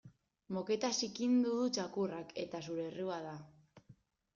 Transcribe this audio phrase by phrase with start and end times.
[0.55, 3.41] Moketa zikindu du txakurrak eta zure errua da.